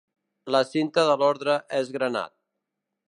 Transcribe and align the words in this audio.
La 0.53 0.61
cinta 0.69 1.03
de 1.09 1.17
l'orde 1.23 1.59
és 1.81 1.93
granat. 1.99 2.37